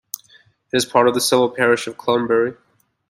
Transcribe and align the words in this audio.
It 0.73 0.77
is 0.77 0.83
part 0.85 1.07
of 1.07 1.13
the 1.13 1.21
civil 1.21 1.47
parish 1.47 1.85
of 1.85 1.95
Clunbury. 1.95 2.57